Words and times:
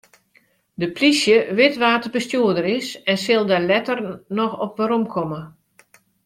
De 0.81 0.87
polysje 0.95 1.35
wit 1.57 1.75
wa't 1.81 2.03
de 2.05 2.09
bestjoerder 2.17 2.65
is 2.79 2.87
en 3.11 3.17
sil 3.25 3.43
dêr 3.49 3.63
letter 3.71 3.99
noch 4.37 4.53
op 4.65 4.71
weromkomme. 4.79 5.41